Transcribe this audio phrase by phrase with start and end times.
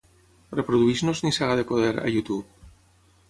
[0.59, 2.67] Reprodueix-nos "Nissaga de poder" a YouTube.